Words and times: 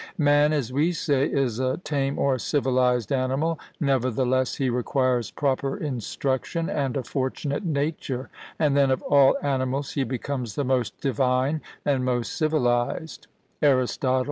Man, 0.17 0.51
as 0.51 0.73
we 0.73 0.93
say, 0.93 1.27
is 1.27 1.59
a 1.59 1.77
tame 1.77 2.17
or 2.17 2.39
civilized 2.39 3.11
animal; 3.11 3.59
nevertheless, 3.79 4.55
he 4.55 4.67
requires 4.67 5.29
proper 5.29 5.77
instruction 5.77 6.71
and 6.71 6.97
a 6.97 7.03
fortunate 7.03 7.63
nature, 7.63 8.31
and 8.57 8.75
then 8.75 8.89
of 8.89 9.03
all 9.03 9.37
animals 9.43 9.91
he 9.91 10.03
becomes 10.03 10.55
the 10.55 10.63
most 10.65 10.99
divine 11.01 11.61
and 11.85 12.03
most 12.03 12.33
civilized 12.35 13.27
(Arist. 13.61 14.03